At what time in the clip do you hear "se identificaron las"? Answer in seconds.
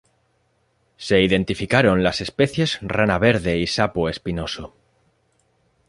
0.97-2.21